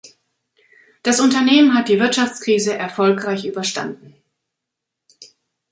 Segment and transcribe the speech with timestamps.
[1.03, 4.15] Das Unternehmen hat die Wirtschaftskrise erfolgreich überstanden.